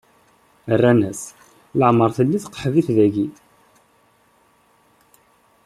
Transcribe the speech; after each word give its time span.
Rran-as: 0.79 1.21
Leɛmeṛ 1.79 2.09
telli 2.17 2.39
tqeḥbit 2.43 2.87
dagi. 2.95 3.27